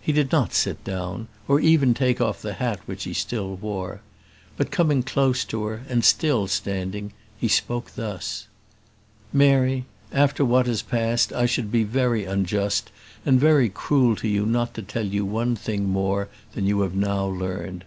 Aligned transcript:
He 0.00 0.12
did 0.12 0.30
not 0.30 0.54
sit 0.54 0.84
down, 0.84 1.26
or 1.48 1.58
even 1.58 1.94
take 1.94 2.20
off 2.20 2.40
the 2.40 2.52
hat 2.52 2.78
which 2.86 3.02
he 3.02 3.12
still 3.12 3.56
wore; 3.56 4.02
but 4.56 4.70
coming 4.70 5.02
close 5.02 5.44
to 5.46 5.64
her, 5.64 5.82
and 5.88 6.04
still 6.04 6.46
standing, 6.46 7.12
he 7.36 7.48
spoke 7.48 7.92
thus: 7.96 8.46
"Mary, 9.32 9.84
after 10.12 10.44
what 10.44 10.66
has 10.68 10.80
passed 10.82 11.32
I 11.32 11.46
should 11.46 11.72
be 11.72 11.82
very 11.82 12.24
unjust 12.24 12.92
and 13.26 13.40
very 13.40 13.68
cruel 13.68 14.14
to 14.14 14.28
you 14.28 14.46
not 14.46 14.74
to 14.74 14.82
tell 14.82 15.06
you 15.06 15.24
one 15.26 15.56
thing 15.56 15.88
more 15.88 16.28
than 16.52 16.66
you 16.66 16.82
have 16.82 16.94
now 16.94 17.26
learned. 17.26 17.82